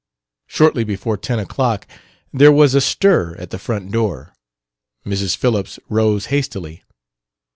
Shortly 0.47 0.83
before 0.83 1.15
ten 1.15 1.37
o'clock 1.37 1.85
there 2.33 2.51
was 2.51 2.73
a 2.73 2.81
stir 2.81 3.35
at 3.35 3.51
the 3.51 3.59
front 3.59 3.91
door. 3.91 4.33
Mrs. 5.05 5.37
Phillips 5.37 5.77
rose 5.89 6.25
hastily. 6.33 6.83